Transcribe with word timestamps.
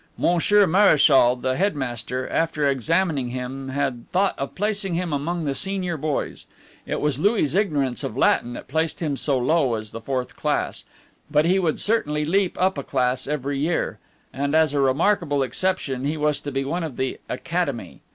Monsieur 0.17 0.65
Mareschal, 0.65 1.35
the 1.35 1.55
headmaster, 1.55 2.27
after 2.29 2.67
examining 2.67 3.27
him, 3.27 3.69
had 3.69 4.09
thought 4.11 4.33
of 4.39 4.55
placing 4.55 4.95
him 4.95 5.13
among 5.13 5.45
the 5.45 5.53
senior 5.53 5.95
boys. 5.95 6.47
It 6.87 6.99
was 6.99 7.19
Louis' 7.19 7.53
ignorance 7.53 8.03
of 8.03 8.17
Latin 8.17 8.53
that 8.53 8.67
placed 8.67 8.99
him 8.99 9.15
so 9.15 9.37
low 9.37 9.75
as 9.75 9.91
the 9.91 10.01
fourth 10.01 10.35
class, 10.35 10.85
but 11.29 11.45
he 11.45 11.59
would 11.59 11.79
certainly 11.79 12.25
leap 12.25 12.59
up 12.59 12.79
a 12.79 12.83
class 12.83 13.27
every 13.27 13.59
year; 13.59 13.99
and, 14.33 14.55
as 14.55 14.73
a 14.73 14.79
remarkable 14.79 15.43
exception, 15.43 16.03
he 16.05 16.17
was 16.17 16.39
to 16.39 16.51
be 16.51 16.65
one 16.65 16.83
of 16.83 16.97
the 16.97 17.19
"Academy." 17.29 18.01